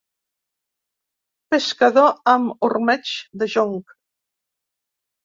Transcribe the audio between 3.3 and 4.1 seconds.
de jonc.